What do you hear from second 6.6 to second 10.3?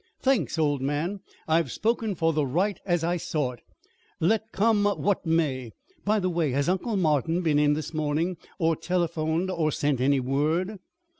Uncle Martin been in this morning, or telephoned, or sent any